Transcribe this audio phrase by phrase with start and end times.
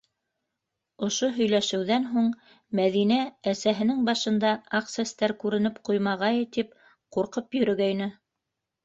[1.07, 2.31] Ошо һөйләшеүҙән һуң
[2.79, 3.19] Мәҙинә
[3.51, 6.73] әсәһенең башында аҡ сәстәр күренеп ҡуймағайы тип
[7.19, 8.09] ҡурҡып йөрөгәйне.